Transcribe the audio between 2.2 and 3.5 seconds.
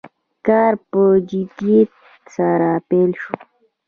سره پیل شو.